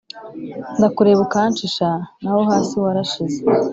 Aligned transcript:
Ndakureba 0.77 1.21
ukanshisha 1.27 1.87
naho 2.21 2.39
hasi 2.49 2.73
warashize. 2.83 3.39